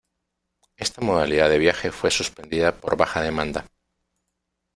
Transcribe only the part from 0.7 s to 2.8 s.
Esta modalidad de viaje fue suspendida